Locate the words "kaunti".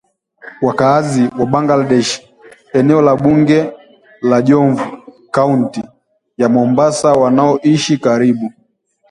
5.31-5.83